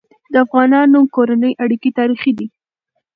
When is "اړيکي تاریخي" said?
1.63-2.31